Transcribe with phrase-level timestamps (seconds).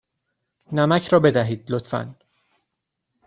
[0.71, 2.15] نمک را بدهید، لطفا.